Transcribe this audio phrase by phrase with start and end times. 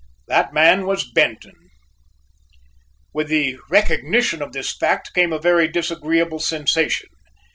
[0.27, 1.69] That man was Benton.
[3.13, 7.09] With the recognition of this fact came a very disagreeable sensation.